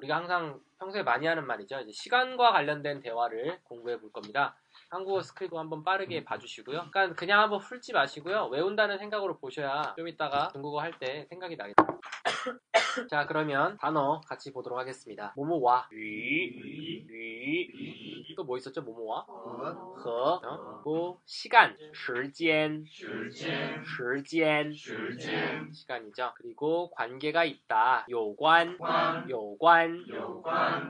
[0.00, 1.78] 우리가 항상 평소에 많이 하는 말이죠.
[1.80, 4.56] 이제 시간과 관련된 대화를 공부해 볼 겁니다.
[4.88, 6.86] 한국어 스크립트 한번 빠르게 봐주시고요.
[6.90, 8.46] 그러니까 그냥 한번 풀지 마시고요.
[8.46, 11.86] 외운다는 생각으로 보셔야 좀 이따가 중국어 할 때 생각이 나겠다.
[13.09, 15.33] 자, 그러면 단어 같이 보도록 하겠습니다.
[15.35, 18.81] 모모와 위, 위, 또 뭐 있었죠?
[18.81, 19.25] 모모와
[19.93, 20.59] 和, 어?
[20.83, 22.85] 그리고 시간, 时间,
[23.83, 24.73] 时间,
[25.73, 26.33] 시간이죠.
[26.35, 28.05] 그리고 관계가 있다.
[28.09, 28.77] 有关,
[29.29, 30.03] 有关,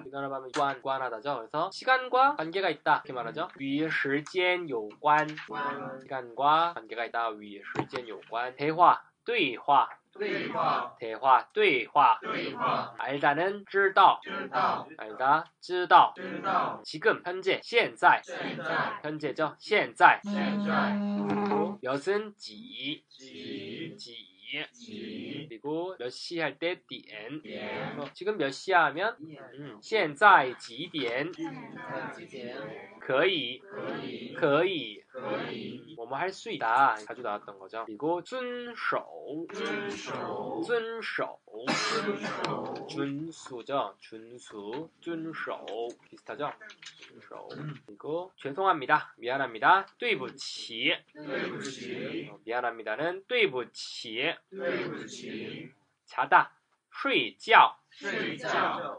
[0.04, 1.38] 우리나라 하면 관, 관하다죠.
[1.38, 3.04] 그래서 시간과 관계가 있다.
[3.06, 3.48] 이렇게 말하죠.
[3.60, 5.28] 与时间有关,
[6.02, 7.32] 시간과 관계가 있다.
[7.40, 8.56] 与时间有关.
[8.56, 9.88] 대화, 对话,
[11.00, 12.20] 대화, 对话.
[12.98, 14.20] 알다는 知道,
[14.98, 16.14] 알다, 知道.
[16.84, 18.22] 지금, 현재, 现在,
[19.04, 19.56] 현재죠.
[19.60, 20.22] 现在.
[21.28, 24.26] 그리고 몇은 几, 几.
[25.50, 27.42] 그리고 몇 시 할 때 点.
[27.94, 29.16] 그래서 지금 몇 시야 하면
[29.60, 31.32] 음, 现在几点?
[33.00, 33.62] 可以,
[34.34, 35.04] 可以.
[35.96, 36.96] 뭐뭐 할 수 있다.
[36.96, 37.84] 자주 나왔던 거죠.
[37.86, 39.48] 그리고 遵守,
[40.66, 41.40] 遵守.
[42.88, 43.96] 준수죠.
[44.00, 45.66] 준수, 遵守
[46.10, 46.52] 비슷하죠.
[47.00, 47.48] 遵守.
[47.86, 49.14] 그리고 죄송합니다.
[49.18, 49.88] 미안합니다.
[49.98, 50.92] 对不起.
[52.32, 54.34] 어, 미안합니다는 对不起.
[56.06, 56.52] 자다,
[56.92, 57.76] 睡觉.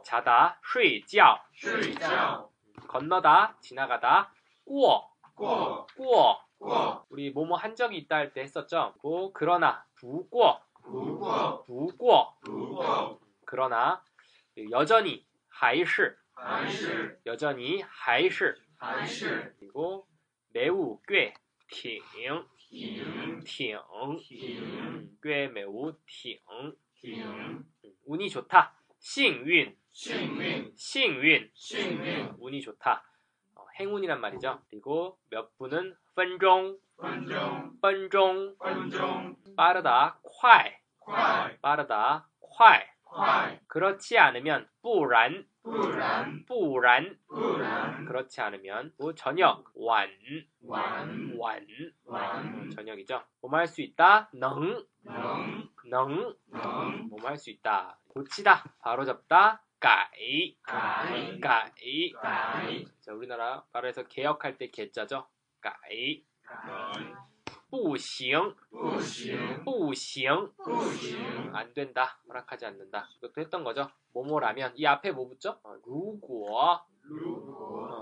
[0.03, 1.39] 자다, 睡觉.
[2.89, 4.33] 건너다, 지나가다,
[4.65, 5.87] 过, 过.
[7.11, 8.95] 우리 뭐뭐 한 적이 있다 할 때 했었죠.
[9.01, 10.61] 그리고 그러나, 不过,
[11.67, 12.35] 不过.
[13.45, 14.02] 그러나
[14.70, 16.19] 여전히 还是
[17.27, 18.57] 여전히 还是
[19.58, 20.07] 그리고
[20.52, 21.35] 매우 꽤
[21.69, 22.02] 挺
[23.45, 24.19] 挺 음,
[25.23, 26.77] 꽤 매우 挺 음,
[28.07, 29.77] 운이 좋다 幸运
[30.77, 31.51] 幸运
[32.39, 33.10] 운이 좋다 어,
[33.80, 36.79] 행운이란 말이죠 그리고 몇 분은 分钟
[37.80, 38.55] 分钟
[39.57, 40.80] 빠르다 快
[41.61, 42.86] 빠르다 快
[43.69, 45.45] 그렇지 않으면 不然
[46.47, 47.19] 不然
[48.07, 50.08] 그렇지 않으면 뭐 저녁 晚
[51.39, 51.67] 晚
[52.74, 54.85] 저녁이죠 뭐뭐 할 수 있다 能
[55.86, 56.35] 能
[57.11, 60.55] 뭐뭐 할 수 있다 고치다 바로잡다 까이.
[60.61, 62.11] 까이.
[62.11, 62.86] 까이.
[63.02, 65.27] 자 우리나라 말에서 개혁할 때 개자죠?
[65.59, 66.23] 까이.
[67.71, 72.19] 부싱 부싱 부싱 안 된다.
[72.27, 73.09] 허락하지 않는다.
[73.17, 73.89] 이것도 했던 거죠?
[74.14, 75.59] 뭐뭐라면 이 앞에 뭐 붙죠?
[75.64, 76.86] 어, 루고 어,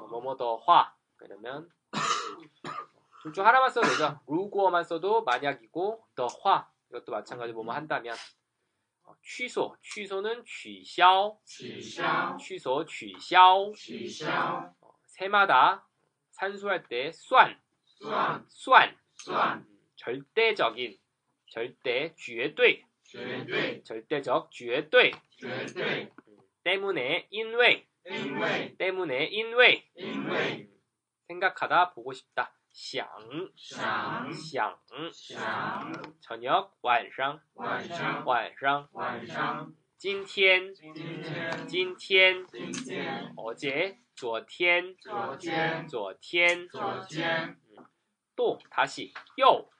[0.09, 0.93] 뭐뭐 더화.
[1.15, 1.69] 그러면
[3.23, 4.19] 둘 중 하나만 써도 되죠?
[4.27, 6.69] 루고만 써도 만약이고 더화.
[6.89, 8.15] 이것도 마찬가지로 뭐뭐 한다면
[9.22, 11.38] 취소 취소는 取消
[12.38, 13.72] 취소 取消
[14.80, 15.86] 어, 세마다
[16.32, 17.56] 산수할 때 蒜,
[18.48, 18.94] 蒜,
[19.60, 20.98] 음, 절대적인,
[21.46, 22.84] 절대, 绝对,
[23.84, 25.12] 절대적, 绝对,
[26.26, 27.86] 음, 때문에, 因为,
[28.76, 30.68] 때문에, 因为, 음,
[31.28, 33.06] 생각하다, 보고 싶다, 想,
[34.32, 34.78] 想,
[36.20, 38.88] 저녁, 晚上,晚上,
[39.96, 40.74] 今天,
[41.68, 42.44] 今天,
[43.36, 44.96] 어제, 昨天,
[45.88, 46.68] 昨天,
[48.36, 49.70] 또 다시 又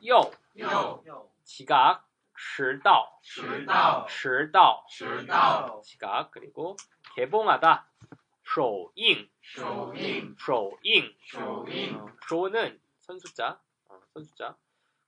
[0.00, 0.32] 又
[1.44, 3.20] 지각 迟到
[4.08, 4.86] 迟到
[5.82, 6.76] 지각 그리고
[7.14, 7.86] 개봉하다
[8.48, 9.28] 首映
[10.36, 11.64] 首映 어,
[12.28, 14.56] 쇼는 선수자 어, 선수자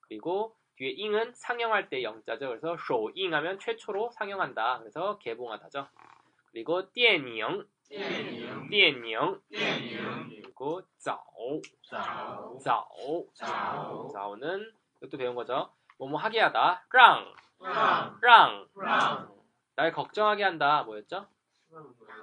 [0.01, 5.87] 그리고 뒤에 잉은 상영할 때 영자죠 그래서 首映 하면 최초로 상영한다 그래서 개봉하다죠
[6.53, 7.67] 그리고 电影
[8.71, 9.41] 电影
[10.29, 11.23] 그리고 早
[12.65, 12.89] 早
[14.13, 15.71] 早는 이것도 배운 거죠.
[15.99, 16.87] 뭐뭐 하게 하다.
[16.91, 17.35] 让
[18.21, 18.67] 让
[19.77, 20.83] 날 걱정하게 한다.
[20.85, 21.27] 뭐였죠?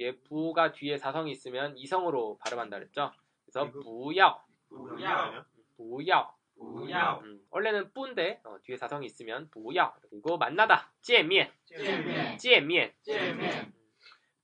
[0.00, 3.12] 이게 부가 뒤에 사성이 있으면 이성으로 발음한다 그랬죠
[3.44, 5.44] 그래서 不要不要
[5.76, 13.72] 不要不要 음, 원래는 뿌인데 어, 뒤에 사성이 있으면 不要 그리고 만나다 见面见面见面见面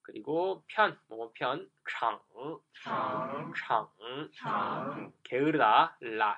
[0.03, 2.21] 그리고 편 뭐뭐 편 장,
[2.75, 3.09] 长
[3.55, 3.89] 장,
[4.33, 6.37] 长 게으르다 懒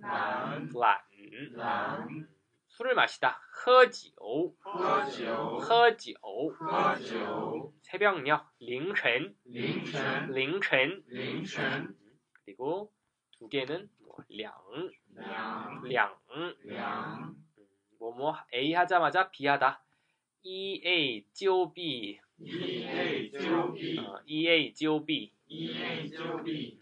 [0.00, 1.08] 懒懒
[1.54, 2.31] 懒
[2.72, 6.14] 술을 마시다 喝酒喝酒喝酒
[6.50, 11.96] 喝酒 새벽녘 凌晨凌晨凌晨凌晨
[12.44, 12.92] 그리고
[13.38, 14.54] 두 개는 뭐, 两
[15.14, 16.16] 两两
[16.62, 17.36] 两
[17.98, 19.82] 뭐뭐 A 하자마자 B 하다
[20.42, 26.08] E A 揪 B 一 A 九 B 어, E A 揪 B 一 A
[26.08, 26.78] 九 B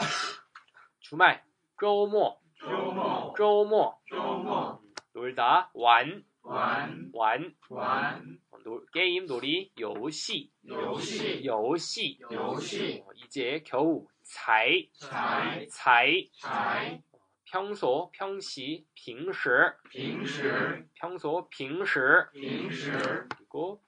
[1.00, 1.43] 주말
[1.79, 4.80] 周末周末周末周末
[5.20, 17.03] 놀다 玩玩玩玩 어, 놀- 게임 놀이 游戏游戏游戏游戏 어, 이제 겨우 才才才才
[17.44, 23.81] 평소 평시 平时平时 평소 平时平时 그리고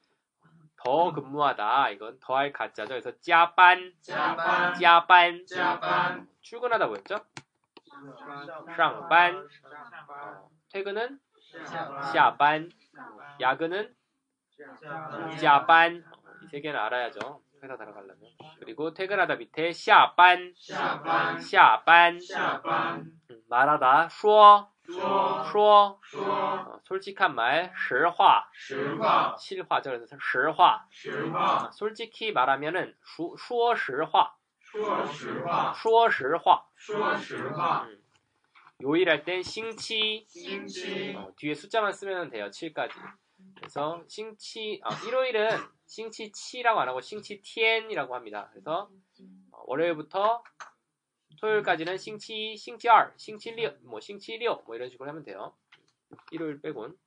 [0.76, 7.16] 더 근무하다 이건 더할 가짜죠 그래서 加班加班加班加班 출근하다 뭐였죠?
[8.76, 11.18] 上班 어, 퇴근은
[12.12, 12.68] 下班
[13.40, 13.94] 야근은
[15.40, 16.04] 加班
[16.40, 18.16] 이 세 개는 알아야죠 회사 들어가려면
[18.60, 32.32] 그리고 퇴근하다 밑에 下班下班下班下班 음, 말하다 说说说说 어, 솔직한 말 实话实话 실화죠 그래서 实话实话 솔직히
[32.32, 38.01] 말하면은 说说实话说实话说实话说实话 음.
[38.83, 41.15] 요일할 땐 싱치, 싱치.
[41.15, 42.49] 어, 뒤에 숫자만 쓰면 돼요.
[42.49, 42.91] 7까지.
[43.55, 45.49] 그래서 싱치 어, 일요일은
[45.85, 48.49] 싱치 치라고 안 하고 싱치 티엔이라고 합니다.
[48.51, 48.89] 그래서
[49.51, 50.43] 어, 월요일부터
[51.39, 55.55] 토요일까지는 싱치 싱치 R, 싱치 리오, 뭐 싱치 리오 뭐 이런 식으로 하면 돼요.
[56.31, 56.97] 일요일 빼곤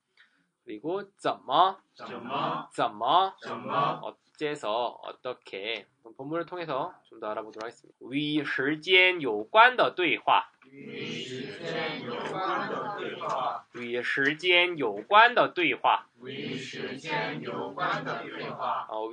[0.64, 5.86] 그리고 점마 점마 점마 어떤 국제에서 어떻게
[6.16, 7.98] 본문을 통해서 좀 더 알아보도록 하겠습니다.
[8.02, 10.46] 위 시간 요관의 대화.
[10.70, 13.66] 위 시간 요관의 대화.
[13.74, 16.06] 위 시간 요관의 대화.
[16.22, 17.44] 위 시간
[18.88, 19.08] 어,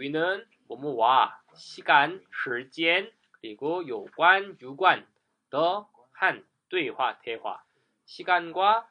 [0.67, 5.07] 뭐뭐와 시간, 시간 그리고 요관, 유관
[5.49, 7.63] 더한 대화, 대화.
[8.05, 8.89] 시간과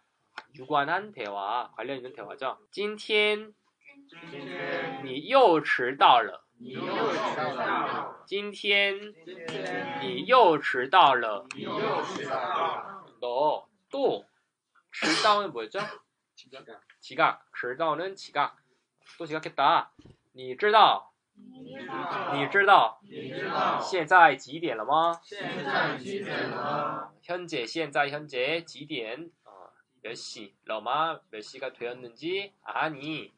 [0.59, 2.57] 유관한 대화, 관련 있는 대화죠.
[2.71, 3.53] 今天
[4.12, 14.26] 今天你又迟到了.你又迟到了今天今天你又迟到了.你又迟到了 너 또
[14.92, 15.80] 迟到는 뭐였죠?
[17.00, 17.40] 지각.
[17.54, 18.58] 迟到는 지각.
[19.18, 19.92] 또 지각했다.
[20.34, 21.14] 你知道
[22.34, 25.18] 你知道你知道现在几点了吗?
[25.24, 29.32] 现在几点了 현재, 现在, 현재, 几点?
[29.46, 29.70] 어,
[30.02, 30.56] 몇 시?
[30.66, 33.32] 러마 몇 시가 되었는지 아니.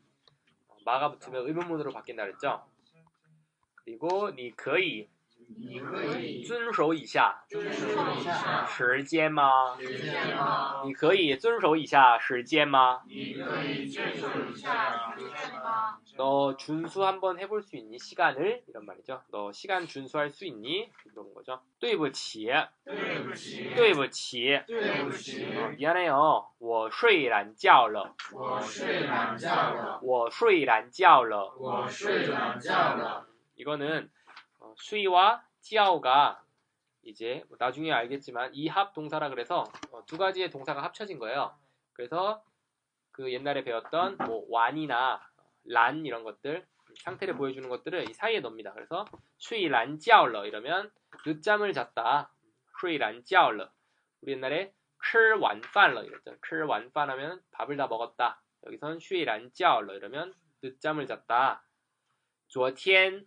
[0.84, 2.64] 마가 붙으면 의문문으로 바뀐다 그랬죠?
[3.74, 5.08] 그리고 니 거의
[6.45, 7.87] 遵守一下遵守
[8.19, 9.77] 一下时间吗?
[9.79, 13.01] 时间吗你可以遵守一下时间吗?
[13.09, 17.97] 你可以遵守一下时间吗 너 준수 한번 해볼 수 있니?
[17.97, 18.63] 시간을?
[18.67, 19.21] 이런 말이죠.
[19.31, 20.91] 너 시간 준수할 수 있니?
[21.05, 21.61] 이런 거죠.
[21.79, 22.47] 对不起,
[22.83, 26.45] 对不起对不起,对不起 어, 미안해요.
[26.59, 34.22] 我睡懒觉了.我睡懒觉了我睡懒觉了.我睡懒觉了 이거는 어,
[34.78, 36.42] 수이와 티아오가
[37.02, 41.54] 이제 뭐 나중에 알겠지만 이 합 동사라 그래서 어, 두 가지의 동사가 합쳐진 거예요.
[41.92, 42.42] 그래서
[43.12, 45.20] 그 옛날에 배웠던 뭐 완이나
[45.66, 46.66] 란 이런 것들
[47.04, 48.72] 상태를 보여주는 것들을 이 사이에 넣습니다.
[48.72, 49.04] 그래서
[49.38, 50.90] 수이 란 찌아올러 이러면
[51.26, 52.30] 늦잠을 잤다.
[52.80, 53.68] 수이 란 찌아올러
[54.22, 56.36] 우리 옛날에 클 완판러 이랬죠.
[56.40, 58.40] 클 완판하면 밥을 다 먹었다.
[58.66, 61.62] 여기선 수이 란 찌아올러 이러면 늦잠을 잤다.
[62.48, 63.26] 昨天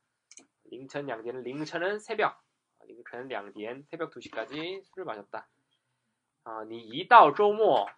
[0.70, 2.42] 凌晨两点 凌晨은 새벽
[2.86, 5.48] 凌晨两点 새벽 2시까지 술을 마셨다.
[6.44, 7.88] 아, 你一到周末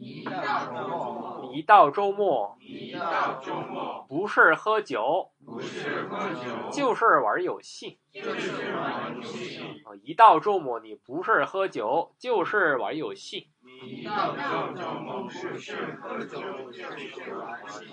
[0.00, 0.30] 一到
[0.72, 7.98] 周末，你一到周末一到周末，不是喝酒不是喝酒，就是玩游戏。
[8.12, 9.82] 就是玩游戏。
[9.84, 13.50] 啊，一到周末你不是喝酒就是玩游戏。
[13.84, 14.42] 一到周
[14.74, 16.40] 末，不是喝酒，
[16.72, 17.86] 就是玩游戏。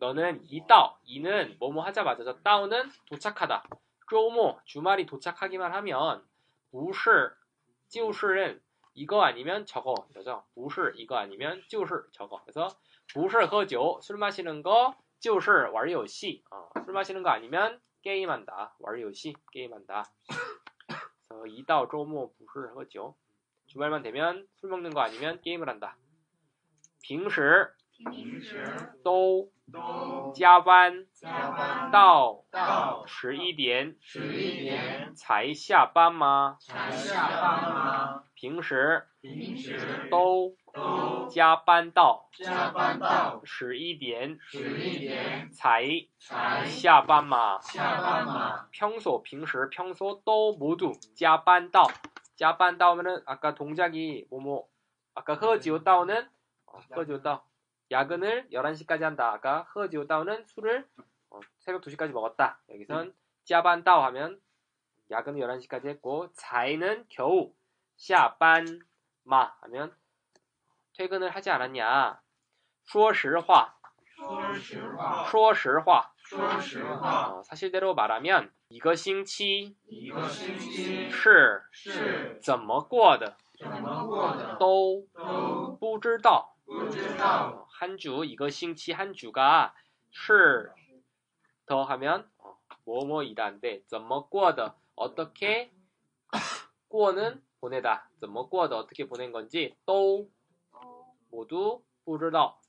[0.00, 3.64] 너는 이따오 이는 뭐뭐 하자마자서 따오는 도착하다.
[4.08, 6.24] 쪼모 주말이 도착하기만 하면
[6.72, 7.00] 무시
[7.88, 8.60] 찌우시는
[8.94, 10.42] 이거 아니면 저거 이러죠.
[10.54, 12.40] 무시 이거 아니면 찌우시 저거.
[12.42, 12.68] 그래서
[13.14, 18.76] 무시 허죠 술 마시는 거 찌우시 와리오시 어, 술 마시는 거 아니면 게임한다.
[18.80, 20.04] 와리오시 게임한다.
[21.46, 23.14] 이따오 쪼모 무시 허죠
[23.66, 25.96] 주말만 되면 술 먹는 거 아니면 게임을 한다.
[27.02, 27.68] 平时
[27.99, 28.65] 平时
[29.03, 36.57] 都都加班加班到到十一点十一点才下班吗？
[36.59, 38.23] 才下班吗？
[38.35, 45.85] 平时平时都都加班到加班到十一点十一点才
[46.19, 47.59] 才下班吗？
[47.61, 48.67] 下班吗？
[48.71, 51.87] 평소平时 평소 또 모두 加班到
[52.35, 54.67] 加班到면 아까 동작이 뭐뭐
[55.13, 56.27] 아까 허지오 다오는
[56.65, 57.39] 어, 허지오 다오
[57.91, 59.31] 야근을 11시까지 한다.
[59.33, 60.87] 아까 허지오 다오는 술을
[61.29, 62.59] 어, 새벽 2시까지 먹었다.
[62.69, 64.41] 여기선 加班 다오 하면
[65.11, 67.53] 야근을 11시까지 했고 才는 겨우
[67.97, 68.79] 下班
[69.23, 69.95] 마 하면
[70.97, 72.19] 퇴근을 하지 않았냐.
[72.85, 73.75] 说实话
[74.15, 86.55] 说实话，说实话说实话， 어, 사실대로 말하면 一个星期一个星期是是怎么过的怎么过的都都不知道。
[87.79, 87.79] 不知道。
[87.79, 89.73] 어, 한 주, 이거 싱치 한 주가
[90.11, 90.71] 是
[91.65, 95.71] 더하면 어, 뭐뭐이다인데 怎么过的 어떻게
[96.87, 100.29] 过는 보내다 怎么过的 어떻게 보낸 건지 또
[101.29, 102.59] 모두 不知道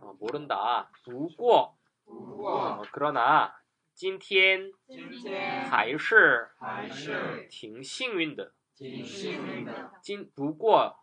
[0.00, 3.54] 어, 모른다 不过不过 어, 그러나
[3.94, 9.92] 今天今天还是还是挺幸运的挺幸运的。
[10.02, 11.02] 今不过不过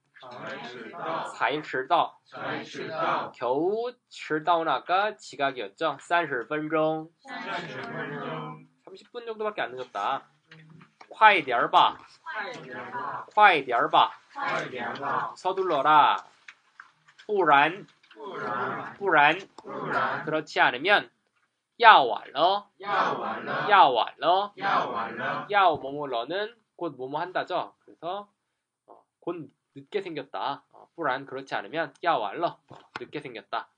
[0.20, 5.98] 才知道，才迟到.才知道， 겨우 迟到는 아까 지각이었죠.
[6.00, 10.22] 30分钟.三十分钟， 30분 정도밖에 안 늦었다.
[11.08, 16.16] 快点儿吧.快点吧，快点儿吧.快点吧， 서둘러라.
[17.26, 21.10] 不然,不然不然,不然 그렇지 않으면
[21.76, 27.74] 要晚了,要晚了，要晚了,要晚了， 要뭐뭐러는 곧 뭐뭐 한다죠.
[27.84, 28.28] 그래서
[28.86, 30.64] 어, 곧 늦게 생겼다.
[30.72, 32.58] 어, 不然 그렇지 않으면 要晚了.
[32.68, 33.68] 어, 늦게 생겼다.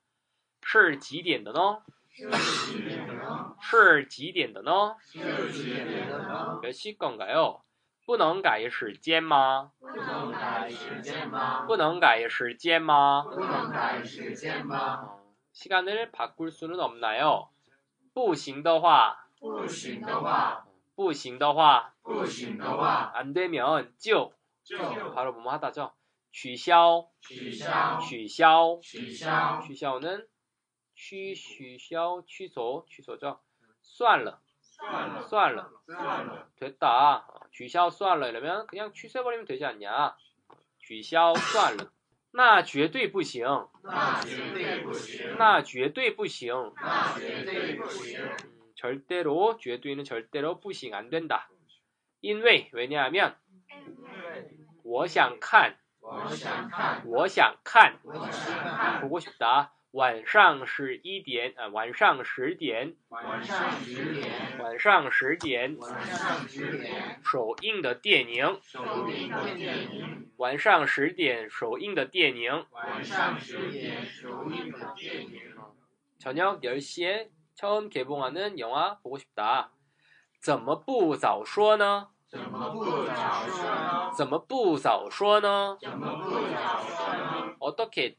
[0.62, 1.82] 是几点的呢?
[2.10, 3.54] 是几点的呢？
[3.60, 4.96] 是几点的呢?
[5.00, 6.60] 是几点的呢？
[6.62, 7.60] 몇 시 건가요?
[8.06, 9.72] 不能改时间吗?
[9.80, 11.64] 不能改时间吗？
[11.66, 13.22] 不能改时间吗?
[13.24, 15.02] 不能改时间吗？
[15.04, 17.48] 어, 시간을 바꿀 수는 없나요?
[18.14, 24.32] 不行的话,不行的话，不行的话,不行的话， 안 되면 就就
[25.14, 25.92] 바로 뭐뭐 하다죠.
[26.30, 30.26] 取消,取消，取消,取消， 取消는
[30.94, 33.40] 취, 取消, 취소, 취소죠.
[33.82, 37.26] 算了,算了，算了,算了， 됐다.
[37.50, 40.16] 取消算了 이러면 그냥 취소해버리면 되지 않냐.
[40.78, 41.90] 取消算了.
[42.30, 43.46] 那绝对不行.
[43.82, 51.48] 那绝对不行，那绝对不行.那绝对不行， 음, 절대로 绝对는 절대로 不行 안 된다.
[52.20, 53.34] 因为 왜냐하면
[54.82, 59.70] 我想看,我想看，我想看,我想看， 보고 싶다.
[59.92, 75.40] 晚上十一点, 아, 晚上十点,晚上十点，晚上十点晚上十点，首映的电影,首映的电影，晚上十点首映的电影,晚上十点首映的电影，
[76.18, 79.70] 저녁 10시에 처음 개봉하는 영화 보고 싶다.
[80.38, 82.10] 怎么不早说呢?
[82.32, 84.12] 怎么不早说呢？
[84.16, 85.78] 怎么不早说呢?
[85.80, 87.56] 怎么不早说呢？
[87.58, 88.16] 어떻게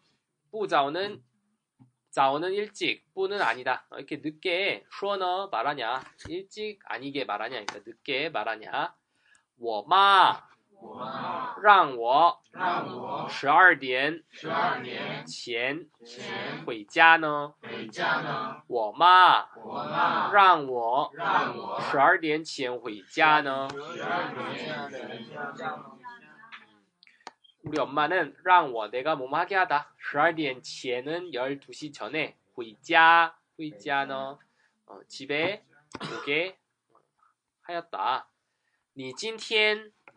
[0.51, 1.23] 부자오는
[2.11, 3.85] 자오는 일찍 뿌는 아니다.
[3.91, 6.01] 어, 이렇게 늦게 쇼너 말하냐?
[6.27, 7.63] 일찍 아니게 말하냐?
[7.65, 8.95] 그러니까 늦게 말하냐?
[9.61, 10.49] 我妈 我妈
[11.61, 17.53] 让我让我十二点十二年前前回家呢？
[17.61, 23.67] 回家呢，我妈我妈让我让我十二点前回家呢？
[23.93, 25.73] 十二年前
[27.61, 29.93] 우리 엄마는 让我 내가 뭐뭐 하게 하다.
[30.01, 34.37] 12点 前은 12시 전에 回家 回家는
[34.85, 35.65] 어, 집에
[36.01, 36.57] 오게
[37.63, 38.27] 하였다.
[38.93, 39.91] 你今天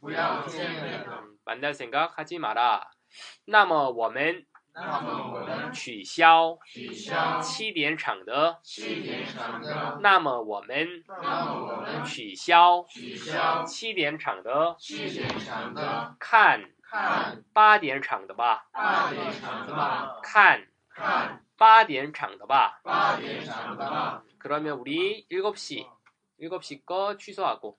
[0.00, 1.20] 不要见面了。
[1.22, 2.82] 음, 만날 생각 하지 마라
[3.46, 24.24] 那么我们那么我们取消取消七点场的七点场的，那么我们那么我们取消取消七点场的七点场的，看看八点场的吧八点场的吧，看看八点场的吧八点场的吧。
[24.38, 25.86] 그러면 우리 7시
[26.40, 27.78] 7시 거 취소하고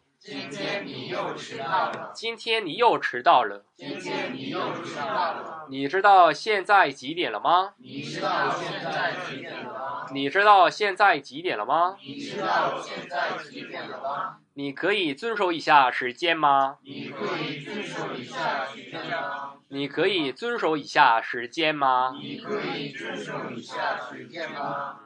[0.23, 5.65] 今天你又迟到了，今天你又迟到了今天你又迟到了。
[5.67, 10.05] 你知道现在几点了吗你知道现在几点了吗？
[10.13, 14.37] 你知道现在几点了吗你知道现在几点了吗？
[14.53, 16.77] 你可以遵守一下时间吗？
[16.83, 19.53] 你可以遵守一下时间吗？
[19.69, 22.15] 你可以遵守一下时间吗？
[22.21, 24.99] 你可以遵守一下时间吗？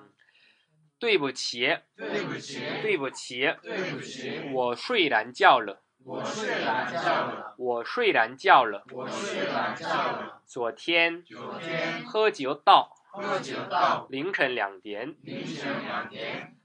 [0.97, 8.83] 对不起，对不起，对不起，对不起，我睡懒觉了，我睡懒觉了，我睡懒觉了。
[8.91, 10.41] 我睡懒觉了。
[10.45, 11.23] 昨天。
[11.23, 12.05] 昨天。
[12.05, 12.91] 喝酒到。
[13.11, 14.07] 喝酒到。
[14.09, 15.15] 凌晨两点。
[15.23, 16.55] 凌晨两点，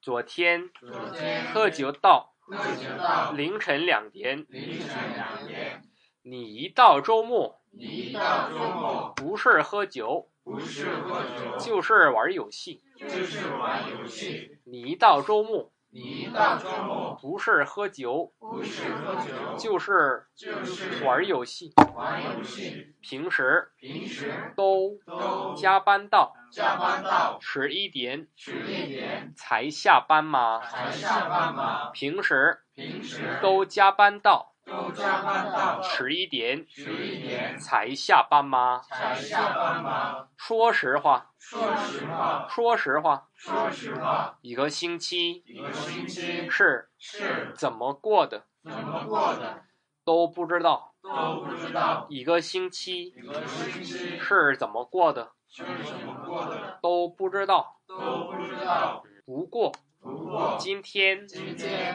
[0.00, 0.68] 昨天。
[0.74, 1.52] 昨天。
[1.52, 2.34] 喝酒到。
[2.40, 3.32] 喝酒到。
[3.32, 4.44] 凌晨两点。
[4.48, 5.82] 凌晨两点。
[6.22, 7.62] 你一到周末。
[7.70, 9.12] 你一到周末。
[9.16, 12.82] 不是喝酒不是喝酒就是玩游戏。
[13.08, 21.72] 就是玩游戏，你一到周末你一到周末不是喝酒不是喝酒就是就是玩游戏。
[21.76, 30.60] 玩游戏，平时平时都都加班到加班到十一点十一点才下班吗？
[30.60, 31.90] 才下班吗？
[31.92, 37.58] 平时平时都加班到都加班到十一点十一点。
[37.58, 38.80] 才下班吗？
[38.88, 40.28] 才下班吗？
[40.36, 45.42] 说实话，说实话，说实话，说实话，一个星期。
[45.46, 46.48] 一个星期。
[46.48, 46.88] 是。
[46.98, 47.52] 是。
[47.56, 48.44] 怎么过的？
[48.64, 49.64] 怎么过的？
[50.04, 53.06] 都不知道，都不知道，一个星期。
[53.06, 54.18] 一个星期。
[54.18, 55.32] 是怎么过的？
[55.48, 56.78] 是怎么过的？
[56.80, 57.80] 都不知道。
[57.86, 57.96] 都
[58.30, 59.02] 不知道。
[59.24, 59.72] 不过
[60.02, 61.26] 不过今天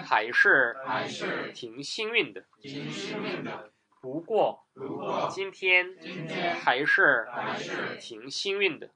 [0.06, 2.46] 还是还是挺幸运的。
[4.02, 4.64] 不过
[5.30, 5.98] 今天
[6.62, 8.90] 还是还是挺幸运的。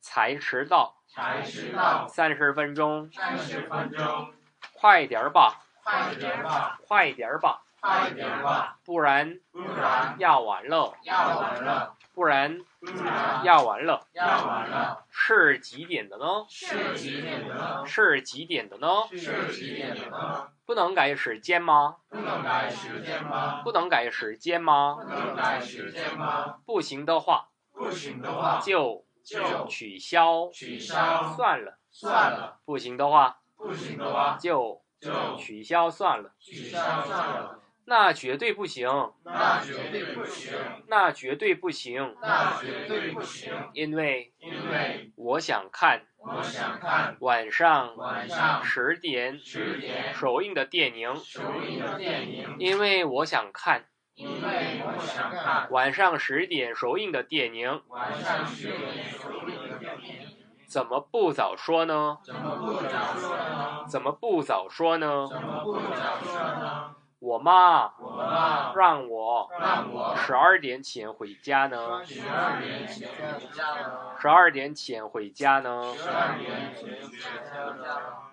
[0.00, 2.06] 才迟到，才迟到。
[2.06, 4.32] 三十分钟，三十分钟，
[4.74, 7.62] 快点儿吧，快点儿吧，快点儿吧。
[7.82, 14.06] 快点吧，不然不然要完了，要完了，不然不然要完了。
[14.12, 15.04] 要完了。
[15.10, 16.46] 是几点的呢？
[16.48, 17.82] 是几点的呢？
[17.84, 18.88] 是几点的呢？
[19.10, 20.48] 是几点的呢？
[20.64, 21.96] 不能改时间吗？
[22.08, 23.62] 不能改时间吗？
[23.64, 25.08] 不能改时间吗不？
[25.08, 26.58] 能改时间吗？
[26.64, 31.78] 不行的话不行的话就就取消取消算了。
[31.90, 36.30] 算了，不行的话不行的话就就取消算了。
[36.38, 37.58] 取消算了。
[37.92, 38.88] 那绝对不行，
[39.22, 40.50] 那绝对不行，
[40.88, 60.28] 那绝对不行，那绝对不行，因为因为我想看我想看晚上晚上十点十点首映的电影，首映的电影，因为我想看因为我想看晚上十点首映的电影，晚上十点首映的电影。
[60.66, 62.16] 怎么不早说呢？
[62.24, 63.84] 怎么不早说呢？
[63.86, 65.28] 怎么不早说呢？
[65.28, 66.94] 怎么不早说呢？
[67.22, 72.04] 我妈我妈让我让我十二点前回家呢。
[72.04, 74.16] 十二点前回家呢。
[74.18, 75.94] 十二点前回家呢。
[75.96, 77.86] 十二点前回家呢。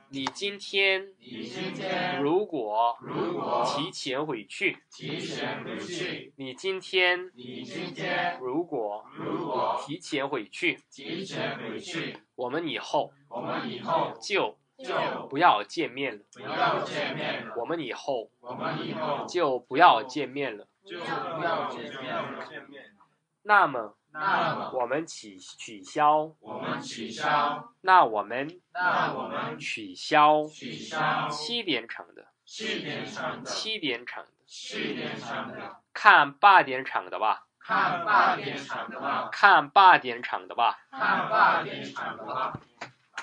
[0.10, 16.24] 你今天你今天如果如果提前回去，提前回去，你今天你今天如果如果提前回去，提前回去，我们以后我们以后就就不要见面了。
[16.34, 17.54] 不要见面了。
[17.58, 20.66] 我们以后我们以后就不要见面了。
[20.86, 23.06] 就不要见面了。
[23.44, 40.80] 那么那么我们取取消，我们取消，那我们那我们取消取消七点场的，七点场的，七点场的，七点场的，看八点场的吧，看八点场的吧，看八点场的吧。
[40.92, 42.60] 看八点场的吧。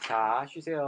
[0.07, 0.87] 자, 쉬세요.